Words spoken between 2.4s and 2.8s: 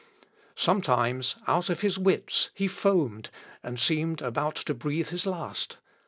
he